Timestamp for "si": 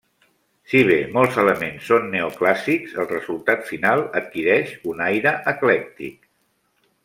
0.71-0.79